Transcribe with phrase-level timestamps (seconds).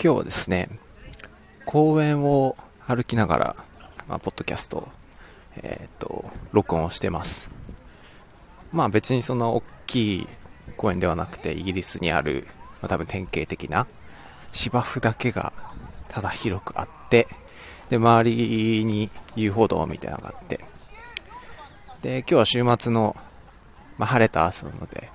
[0.00, 0.68] 今日はですね、
[1.66, 2.56] 公園を
[2.86, 3.56] 歩きながら、
[4.06, 4.88] まあ、ポッドキャスト、
[5.56, 7.50] えっ、と、録音をしてます。
[8.72, 10.28] まあ別にその大きい
[10.76, 12.46] 公園ではなくて、イギリスにある、
[12.80, 13.88] まあ、多分典型的な
[14.52, 15.52] 芝生だけが
[16.08, 17.26] ただ広くあって、
[17.90, 20.60] で、周りに遊歩道みたいなのがあって、
[22.02, 23.16] で、今日は週末の、
[23.98, 25.10] まあ、晴れた朝なので、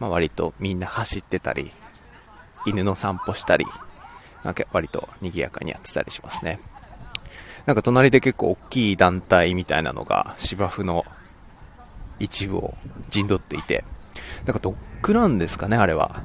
[0.00, 1.70] まあ、割とみんな走ってたり、
[2.66, 3.64] 犬の散歩したり、
[4.44, 6.60] なんか割と賑やかにやってたりしますね。
[7.64, 11.04] なんか隣で結構大きい団体みたいなのが芝生の
[12.18, 12.74] 一部を
[13.10, 13.84] 陣取っていて、
[14.44, 16.22] なんかドッグランですかね、あれは。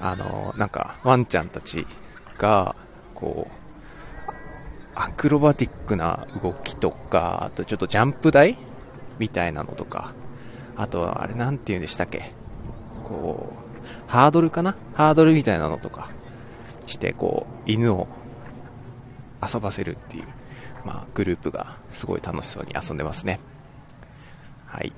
[0.00, 1.86] あの、なんかワンちゃんたち
[2.38, 2.74] が、
[3.14, 4.32] こう、
[4.94, 8.56] アクロバティックな動きとか、あとちょっとジャンプ台
[9.18, 10.12] みたいなのとか、
[10.76, 12.32] あとはあれなんて言うんでしたっけ？
[13.04, 13.69] こう、
[14.06, 14.76] ハードルかな？
[14.94, 16.10] ハードルみたいなのとか
[16.86, 18.08] して、こう、犬を
[19.42, 20.24] 遊ばせるっていう、
[20.84, 23.40] まあ、グループがすごい楽しそうに遊んでますね。
[24.66, 24.92] はい。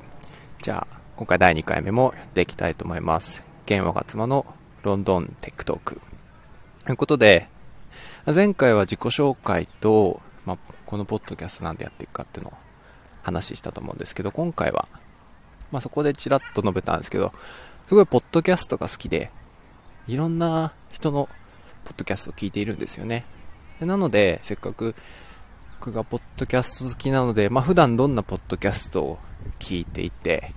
[0.63, 3.43] じゃあ、今回第2回目もやっていきたいと思います。
[3.67, 4.47] 玄和が妻の
[4.83, 6.01] ロンドンテックトーク。
[6.85, 7.49] ということで、
[8.27, 12.55] 前回は自己紹介と、まあ、このポッドキャストなんでやっていくかっていうのを
[13.23, 14.89] 話したと思うんですけど、今回は、
[15.71, 17.33] まあ、そこでちらっと述べたんですけど、
[17.93, 19.31] すごいポッドキャストが好きで、
[20.09, 21.29] いろんな人の
[21.85, 23.27] ポッドキャストを聞いているんですよね。
[23.81, 24.95] でなので、せっかく
[25.79, 29.19] 僕がポッドキャスト好きなので、まあ、普段どんなポッドキャストを
[29.59, 30.55] 聞いていて、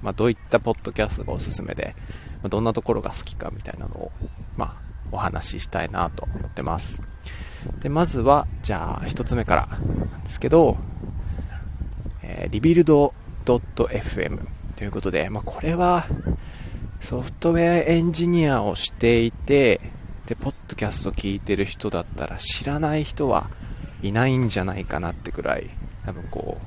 [0.00, 1.94] まあ、どういったポッドキャストがおすすめで、
[2.40, 4.12] まあ、どんなところが好きかみたいなのを、
[4.56, 4.76] まあ、
[5.12, 7.02] お話ししたいなと思ってます。
[7.80, 10.78] で、まずは、じゃあ、一つ目からなんですけど、
[12.22, 13.12] えー、リビルド
[13.44, 14.40] .fm
[14.74, 16.06] ということで、まあ、これは、
[17.00, 19.80] ソフトウェアエンジニアをしていて、
[20.26, 23.48] で、ポッドキャスト聞いてる人だったら知らない人は
[24.02, 25.70] いないんじゃないかなってくらい、
[26.04, 26.64] 多分こう、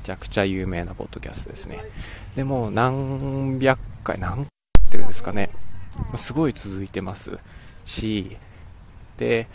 [0.00, 1.78] めちゃくちゃ有名なポッドキャストですね。
[2.34, 5.50] でも、何百回、何回やってるんですかね。
[6.16, 7.38] すごい続いてます。
[7.84, 8.36] し、
[9.16, 9.46] で、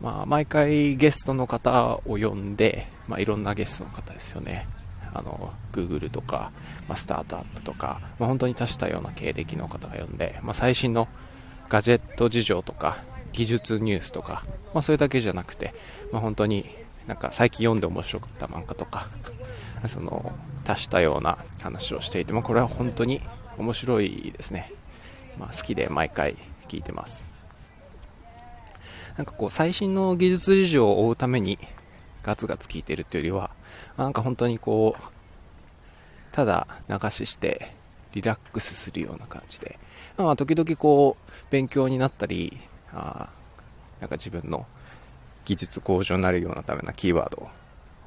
[0.00, 4.66] まあ、毎回ゲストの方を呼んで、まあ、いろんなゲストの方ですよね。
[5.14, 6.52] あの、Google とか、
[6.88, 11.08] まあ、スタートアップとか、まあ、本当に多種多様な経歴の方が呼んで、まあ、最新の
[11.68, 12.98] ガジェット事情とか、
[13.32, 15.74] 技術ニュースとか、まあ、それだけじゃなくて、
[16.12, 16.66] まあ、本当に
[17.06, 19.08] なんか最近読んで面白かった漫画とか、
[19.86, 20.32] その
[20.64, 23.20] 多種多様な話をしていて、まあ、これは本当に
[23.58, 24.70] 面白いですね。
[25.38, 26.36] まあ、好きで毎回
[26.68, 27.22] 聞いてます。
[29.16, 31.58] なんかこう最新の技術事情を追うために
[32.22, 33.50] ガツガツ聞いてるっていうよりは、
[33.96, 35.02] なんか本当にこう、
[36.32, 37.72] ただ流しして
[38.12, 39.78] リラックスするような感じで、
[40.16, 42.58] まあ、時々こう、勉強になったり、
[42.92, 43.28] あ
[44.00, 44.66] なんか自分の
[45.44, 47.48] 技術向上になるようなためなキーワード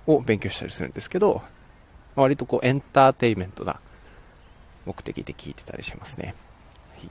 [0.08, 1.42] を勉強したりするんですけど、
[2.16, 3.80] 割とこうエンターテイメントな
[4.86, 6.36] 目的で聞いてたりしますね。
[6.96, 7.09] はい。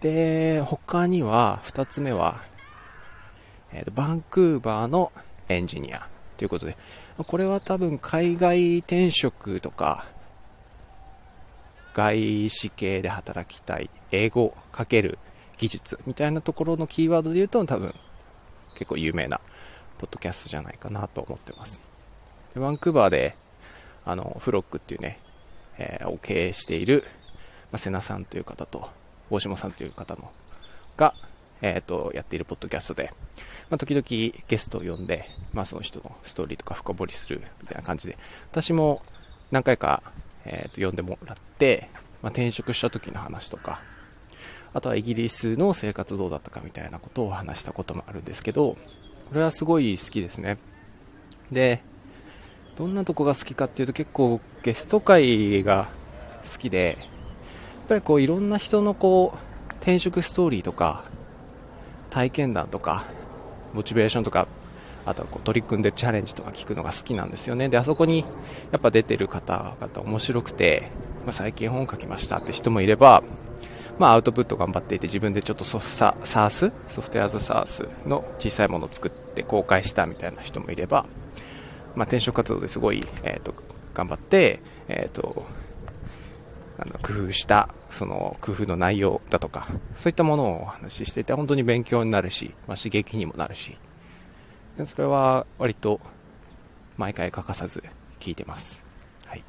[0.00, 2.42] で、他には、二つ目は、
[3.72, 5.12] えーと、バンクーバーの
[5.48, 6.08] エンジニア。
[6.40, 6.74] ということで、
[7.18, 10.06] これは多分海外転職とか、
[11.92, 15.18] 外資系で働きたい、英語かける
[15.58, 17.94] 技術みたいなところのキーワードで言うと多分
[18.72, 19.38] 結構有名な
[19.98, 21.78] ポッドキャストじゃないかなと思ってます。
[22.54, 23.36] でバンクーバーで、
[24.06, 25.20] あの、フロックっていうね、
[25.76, 27.04] えー、を経営している、
[27.70, 28.88] まあ、瀬名さんという方と、
[29.28, 30.32] 大島さんという方の
[30.96, 31.12] が、
[31.62, 33.12] えっ、ー、と、やっているポッドキャストで、
[33.68, 34.04] まあ、時々
[34.48, 38.18] ゲストを呼んで、まあ、その人のストーリーとか深掘りするみたいな感じで、
[38.50, 39.02] 私も
[39.50, 40.02] 何回か、
[40.44, 41.90] えっ、ー、と、呼んでもらって、
[42.22, 43.80] まあ、転職した時の話とか、
[44.72, 48.76] あとはイギリスの生活どうだったかみたいなことを話したこともあるんですけど、
[49.28, 50.58] これはすごい好きですね。
[51.50, 51.82] で、
[52.76, 55.88] どんなとこが好きかっていうと結構ゲスト会が
[56.50, 61.04] 好きで、やっぱりこういろんな人のこう転職ストーリーとか
[62.10, 63.04] 体験談とか
[63.72, 64.46] モチベーションとか
[65.06, 67.68] あとはこう取り組んでるチャレンジとか聞くのが好きなんですよね。
[67.68, 68.24] であそこに
[68.70, 70.90] やっぱ出てる方々面白くて、
[71.24, 73.22] まあ、最近本書きましたって人もいれば
[73.98, 81.04] まあ、アウトプット頑張っていて自分でちょっとソフサ SARS ソフトウェアズ SARS の小さいものを作って公開したみたいな人もいれば、
[81.94, 83.52] まあ、転職活動ですごい、えーと、
[83.92, 85.44] 頑張って、えーと
[86.78, 89.66] あの工夫したその工夫の内容だとか
[89.96, 93.76] そういったものをお話ししていて本当に勉強になるし、まあ、刺激にもなるし。
[94.78, 96.00] でそれは割と
[96.96, 97.82] 毎回欠かさず
[98.20, 98.80] 聞いてます、
[99.26, 99.42] はい、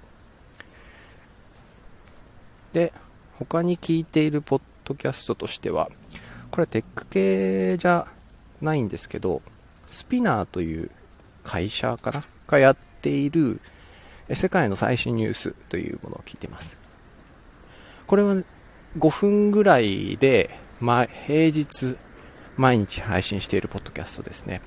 [2.73, 2.91] で
[3.38, 5.89] 他に聞いているポッドキャストとしては、
[6.49, 8.07] これテック系じゃ
[8.61, 9.41] ないんですけど、
[9.89, 10.91] スピナーという
[11.43, 12.23] 会社かな？
[12.47, 13.61] がやっている
[14.33, 16.77] 世界の最新ニュースというものを聞いてます。
[18.11, 18.35] これは
[18.97, 20.49] 5分ぐらいで、
[20.81, 21.95] ま、平日
[22.57, 24.61] 毎日配信しているポッドキャストですね。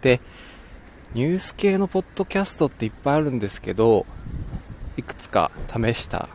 [0.00, 0.20] で、
[1.14, 4.06] ニュース系のポッドキャストっていっぱいあるんですけど、
[4.96, 6.28] いくつか試した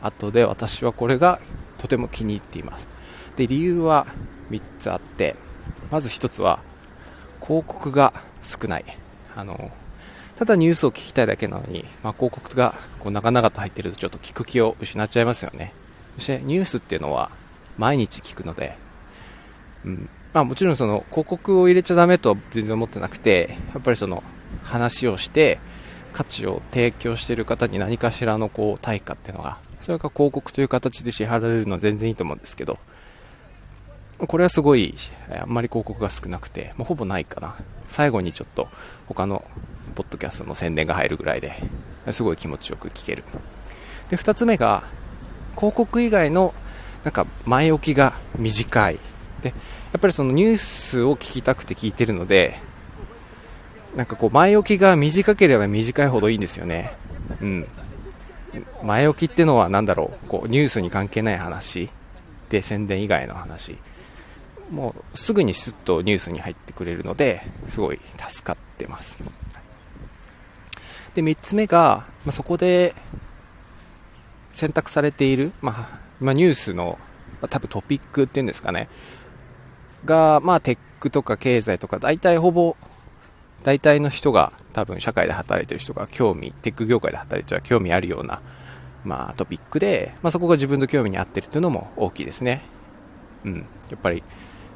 [0.00, 1.40] 後で私はこれが
[1.76, 2.88] とても気に入っています。
[3.36, 4.06] で、理由は
[4.48, 5.36] 3つあって、
[5.90, 6.60] まず1つは
[7.42, 8.86] 広告が少ない。
[9.36, 9.70] あの、
[10.40, 15.74] ただニュースを聞きたいだけなのに、まあ、広告がこう長々と入ってるとちょっと聞く気を失っちゃいますよね。
[16.16, 17.30] そしてニュースっていうのは
[17.76, 18.74] 毎日聞くので、
[19.84, 24.22] うん、まあもちろんその広告を入れちゃダメとは全然思ってなくて、やっぱりその
[24.62, 25.58] 話をして、
[26.14, 32.78] 価値を提供している方に何かしらのこう対価っていうのが、それが広告という形で支払われるのは全然いいと思うんですけど、
[34.16, 34.94] これはすごい、
[35.38, 37.56] あんまり広告が少なくて、もうほぼないかな。
[37.90, 38.68] 最後にちょっと
[39.06, 39.44] 他の
[39.94, 41.52] ポッドキャストの宣伝が入るぐらいで、
[42.12, 43.24] すごい気持ちよく聞ける。
[44.08, 44.84] で、2つ目が、
[45.56, 46.54] 広告以外の
[47.04, 48.98] なんか前置きが短い。
[49.42, 49.54] で、や
[49.98, 52.58] っぱりそのニュースを聞きたくて聞いてるので、
[53.96, 56.92] なんかこう前置きが短ければ短いほどいいんですよね。
[57.40, 57.66] うん。
[58.84, 61.90] 前置きってのは何だろう、こうニュースに関係ない話
[62.48, 63.76] で宣伝以外の話。
[64.70, 69.18] もうすぐにスッとニュースに入ってくれるので、すごい助かってます。
[71.14, 72.94] で、3つ目が、まあ、そこで
[74.52, 76.98] 選択されている、まあ、まあ、ニュースの、
[77.40, 78.88] まあ、多分トピックっていうんですかね、
[80.04, 82.76] が、まあ、テックとか経済とか、大体ほぼ、
[83.64, 88.40] 大体の人が、多分社会で働いてる人が興味、テック業界で働いてる人が興味あるような、
[89.04, 92.62] まあ、トピックで、まあ、そこが自分の興味に合ってるというのも大きいですね。
[93.44, 93.66] うん。
[93.90, 94.22] やっぱり、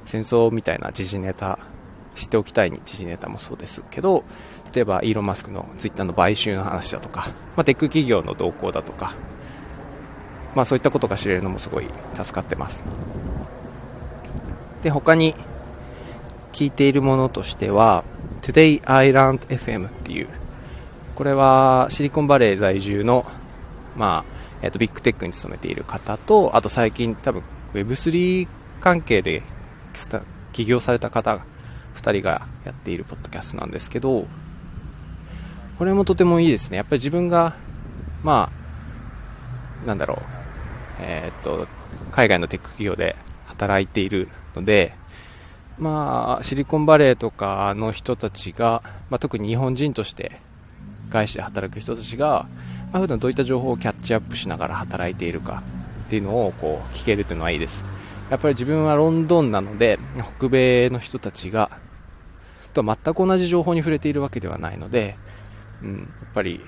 [0.07, 1.59] 戦争みたいな時事ネタ、
[2.15, 4.25] 知っておきたいに時事ネタもそうですけど、
[4.75, 9.15] 例えばイーロン・マスクのツイッターの買収の話だとか、まあ、テック企業の動向だとか、
[10.55, 12.85] まあ、そういったことが知れるのもすごい助かってます。
[14.83, 15.35] で、他に
[16.53, 18.05] 聞いているものとしては、
[18.43, 20.29] Today Island FM っていう、
[21.15, 23.25] これはシリコンバレー在住の、
[23.97, 24.25] まあ、
[24.63, 27.43] えっ、ー、と、ビッグテックに勤めている方と、あと最近多分
[27.75, 28.49] Web3
[28.81, 29.43] 関係で
[30.53, 31.41] 起業された方
[31.97, 34.27] 2人がやっているポッドキャストなんですけど、
[35.79, 36.77] これもとてもいいですね。
[36.77, 37.55] やっぱり自分が、
[38.23, 38.51] ま
[39.85, 40.19] あ、なんだろう、
[41.01, 41.67] えー、っと、
[42.13, 44.93] 海外のテック企業で働いているので、
[45.79, 50.41] まあ、シリコンバレーとかの人たちが、まあ、特に日本人として
[51.11, 52.47] 外資で働く人たちが、
[52.93, 55.65] まあ、普段どういった情報をキャッチアップしながら働いているか
[56.07, 57.94] っていうのをこう聞けるというのはいいです。
[58.31, 59.99] やっぱり自分はロンドンなので、
[60.39, 61.71] 北米の人たちが、
[62.75, 65.17] とは全く同じ情報に触れているわけではないので、
[65.83, 66.61] うん、やっぱり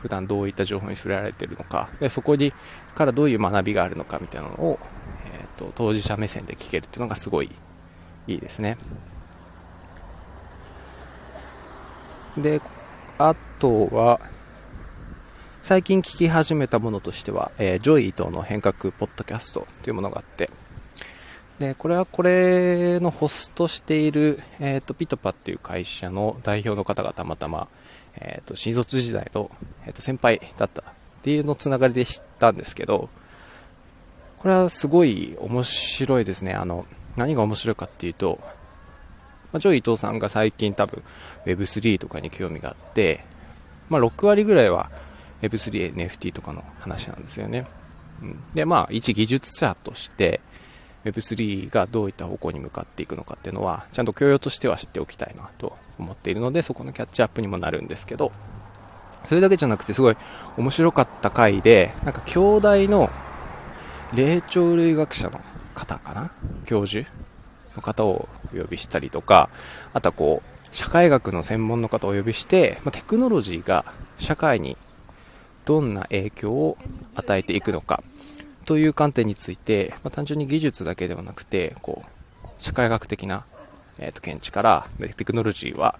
[0.00, 2.52] 普段どういった情報に触れられているのか、でそこに
[2.94, 4.78] からどういう学びがあるのかみたいなのを、
[5.32, 7.50] えーと、当事者目線で聞けるっていうのがすごい
[8.26, 8.78] いいですね。
[12.36, 12.60] で、
[13.18, 14.20] あとは、
[15.62, 20.50] 最近聞き始めたものとしては、えー、ジョイ伊藤の変革ポッドキャストというものがあって、
[21.58, 27.68] で、これはこれのホストしている、え、ー、と、 PitPa っていう会社の代表の方がたまたま、
[28.16, 29.50] え、ー、と、新卒時代の、
[29.86, 30.84] えっ、と、先輩だったっ
[31.22, 33.08] ていうのつながりで知ったんですけど、
[34.38, 36.52] これはすごい面白いですね。
[36.52, 36.86] あの、
[37.16, 38.38] 何が面白いかっていうと、
[39.52, 41.02] まあ、ジョイ伊藤さんが最近多分
[41.46, 43.24] Web3 とかに興味があって、
[43.88, 44.90] まあ、6割ぐらいは
[45.40, 47.64] Web3、NFT とかの話なんですよね。
[48.22, 50.40] うん、で、まあ、一技術者として、
[51.06, 58.32] Web3 がどういった方向に向かっていくのかっていうのは、ちゃんと教養としては知っておきたいなと思っているので、そこのキャッチアップにもなるんですけど、
[59.28, 60.16] それだけじゃなくてすごい
[60.56, 63.10] 面白かった回で、なんか兄弟の
[64.14, 65.40] 霊長類学者の
[65.74, 66.32] 方かな？
[66.64, 67.08] 教授
[67.74, 69.50] の方をお呼びしたりとか、
[69.92, 73.84] あとはこう、社会学の専門の方をお呼びして、まあ、テクノロジーが
[74.18, 74.76] 社会に
[75.64, 76.78] どんな影響を
[77.14, 78.02] 与えていくのか、
[78.66, 83.46] という観点について、まあ、単純に技術だけではなくて、こう、社会学的な、
[83.98, 85.98] えー、と見地から、テクノロジーは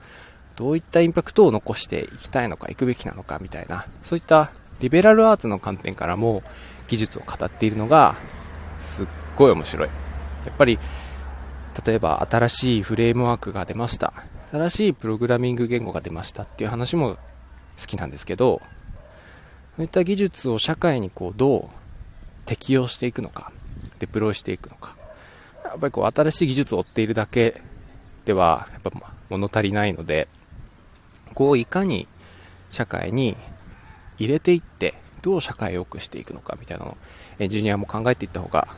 [0.56, 6.42] どういったインパクトを残していきたいのか、行くべきなのかみたいな、そういったリベラルアーツの観点からも
[6.88, 8.16] 技術を語っているのが、
[8.80, 9.06] すっ
[9.36, 9.88] ごい面白い。
[10.44, 10.78] やっぱり、
[11.86, 14.12] 例えば新しいフレームワークが出ました。
[14.50, 17.16] 新しいプログラミング言語が出ましたっていう話も
[17.78, 18.60] 好きなんですけど、
[19.76, 21.85] そういった技術を社会にこうどう
[22.46, 23.52] 適用していくのか、
[23.98, 24.96] デプロイしていくのか。
[25.64, 27.60] やっぱりこう新しい技術を追っているだけ
[28.24, 28.90] では、やっぱ
[29.28, 30.28] 物足りないので、
[31.34, 32.08] こういかに
[32.70, 33.36] 社会に
[34.18, 36.96] 入れていって、どう社会を良くしていくのかみたいなのを
[37.38, 38.68] エンジニアも考えていった方が、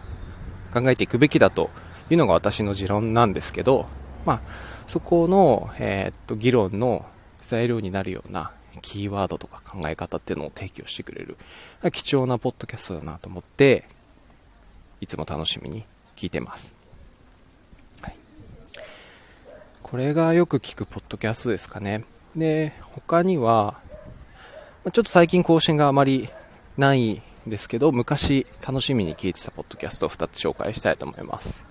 [0.72, 1.70] 考えていくべきだと
[2.10, 3.86] いうのが私の持論なんですけど、
[4.24, 4.40] まあ、
[4.86, 7.04] そこの、えー、っと、議論の
[7.42, 11.36] 材料になるようなキーワードとか考え方っていうのを提供してくれる。
[11.92, 13.84] 貴重なポッドキャストだなと思って
[15.00, 15.84] いつも楽しみに
[16.16, 16.74] 聞いてます、
[18.02, 18.16] はい、
[19.82, 22.04] これがよく聞くポッドキャストですかね。
[22.36, 23.76] で他には
[24.92, 26.28] ちょっと最近更新があまり
[26.76, 31.62] ないんですけど昔楽しみに聞いてたポッドキャストを2つ紹介したいと思います。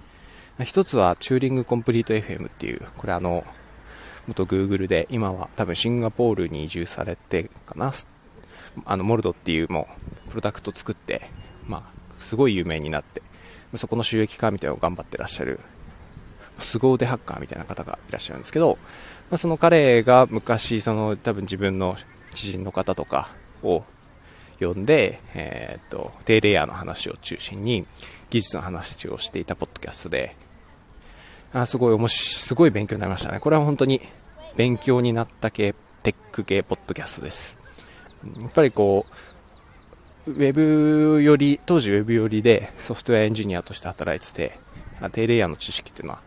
[0.63, 3.43] 一つはチューリングコンプリート FM っていうこれあの
[4.27, 7.93] 元 Google で、今は多分シンガポールに移住されてかな、
[8.85, 9.87] あの、モルドっていうも
[10.27, 11.29] う、プロダクト作って、
[11.65, 13.21] まあ、すごい有名になって、
[13.75, 15.59] そこの収益化みたいなのを頑張ってらっしゃる、
[16.59, 18.77] 凄腕ハッカーみたいな方がいらっしゃるんですけど、
[19.29, 21.97] まあ、その彼が昔、その多分自分の
[22.33, 23.29] 知人の方とか
[23.63, 23.83] を
[24.59, 27.85] 呼んで、えー、っと、低レイヤーの話を中心に
[28.29, 30.35] 技術の話をしていたポッドキャストで、
[31.53, 33.39] あすごい面白い、すごい勉強になりましたね。
[33.39, 34.01] これは本当に
[34.55, 35.73] 勉強になった系、
[36.03, 37.57] テック系ポッドキャストです。
[38.39, 39.05] やっぱりこ
[40.25, 44.59] う、ウェブより、当時ウェブよりでソフトウェアエンジニアとして働いてて、
[45.11, 46.19] 低レイヤーの知識っていうのは、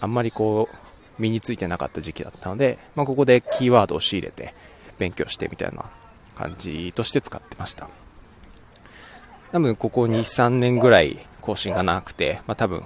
[0.00, 0.76] あんまりこう、
[1.22, 4.54] 身についてなかった時期だったので、まあ、ここでキーワードを仕入れて、
[4.98, 5.84] 勉強してみたいな
[6.34, 7.88] 感じとして使ってました。
[9.52, 12.84] 多分ここ2、3年ぐらい更新がなくて、まあ、多分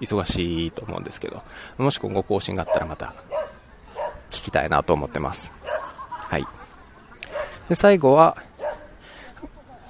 [0.00, 1.42] 忙しいと思うんですけど、
[1.78, 3.14] もし今後更新があったらまた
[4.30, 5.52] 聞きたいなと思ってます。
[6.30, 6.44] はい。
[7.68, 8.36] で、最後は、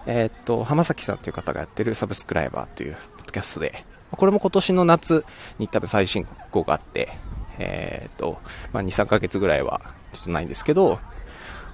[0.07, 5.25] えー、っと、浜崎さんという方がやってるサブスクライバーというポッドキャストで、これも今年の夏
[5.59, 7.11] に多分最新号があって、
[7.59, 8.41] えー、っと、
[8.73, 9.81] まあ、2、3ヶ月ぐらいは
[10.13, 10.99] ちょっとないんですけど、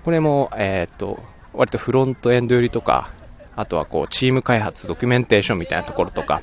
[0.05, 1.19] これも、えー、っと、
[1.55, 3.11] 割とフロントエンド寄りとか、
[3.57, 6.43] あとはこう、チーム開発、ドキュメンテーションみたいなところとか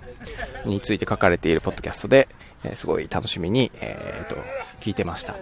[0.66, 2.28] について書かれているポッドキャストで、
[2.64, 4.36] え、すごい楽しみに、えー、と、
[4.82, 5.36] 聞いてました。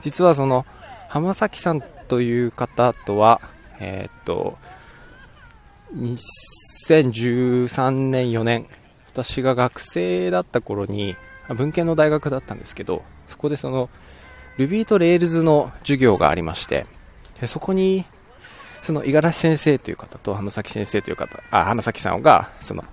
[0.00, 0.66] 実はその、
[1.08, 3.40] 浜崎さんという方とは、
[3.80, 4.58] えっ、と、
[5.94, 8.66] 2013年、4年、
[9.12, 11.16] 私が学生だった頃に、
[11.54, 13.88] 文系の大学だったんですけど、そこでその、
[14.58, 16.86] Ruby と Rails の授業がありまして、
[17.46, 18.04] そこに
[18.82, 22.84] その五十嵐先生という方と浜崎先生という方、あ、浜崎さんが、その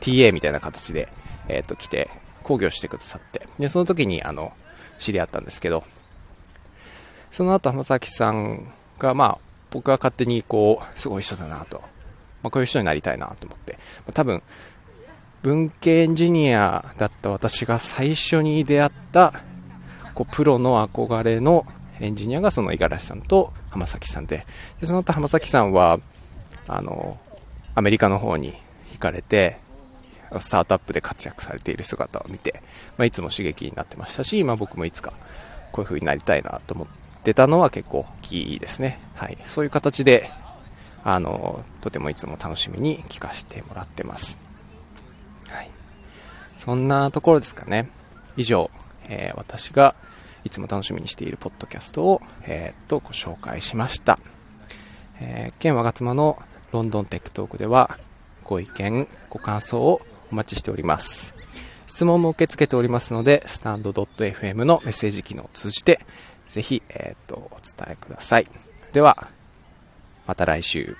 [0.00, 1.08] TA みたいな形で、
[1.48, 2.10] えっ、ー、と、来て、
[2.42, 4.52] 講義をしてくださって、で、その時に、あの、
[4.98, 5.84] 知り合ったんですけど、
[7.30, 9.38] その後浜崎さんが、まあ、
[9.70, 11.80] 僕は勝手にこう、すごい人だなと、
[12.42, 13.78] まあ、こういう人になりたいなと思って、
[14.14, 14.42] 多分、
[15.42, 19.34] 文系エンジニアだった私が最初に出会った、
[20.14, 21.66] こう、プロの憧れの
[22.00, 24.46] エンジニアがその五十嵐さんと浜崎さんで、
[24.80, 25.98] でその後浜崎さんは、
[26.66, 27.18] あの、
[27.74, 28.54] アメリカの方に
[28.92, 29.58] 行かれて、
[30.38, 32.62] スタートアップで活躍されている姿を見て、
[32.96, 35.12] まあ、いつも刺激になってましたし、まあ、僕もいつか
[35.72, 36.88] こういう風になりたいなと思っ
[37.24, 39.00] てたのは結構大きいですね。
[39.14, 39.38] はい。
[39.46, 40.30] そういう形で、
[41.04, 44.36] あの、とてもいつも楽しみに聞かせてもらってます。
[45.48, 45.70] はい。
[46.56, 47.90] そんなところですかね。
[48.36, 48.70] 以上、
[49.08, 49.94] えー、私が
[50.44, 54.18] いつも楽しみにしているポッドキャストを、えー、っと、ご紹介しました。
[55.20, 56.40] えー、県我妻の
[56.72, 57.98] ロンドンテックトークでは、
[58.44, 61.34] ご意見、ご感想をお待ちしております。
[61.86, 66.00] 質問も受け付けておりますので、スタンド .fm のメッセージ機能を通じて、
[66.46, 68.46] ぜひ、えー、っと、お伝えください。
[68.92, 69.28] では、
[70.26, 70.96] また来週。